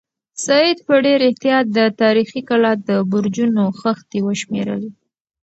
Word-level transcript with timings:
سعید 0.45 0.77
په 0.87 0.95
ډېر 1.05 1.19
احتیاط 1.29 1.65
د 1.77 1.79
تاریخي 2.01 2.41
کلا 2.49 2.73
د 2.87 2.89
برجونو 3.11 3.63
خښتې 3.79 4.19
وشمېرلې. 4.23 4.91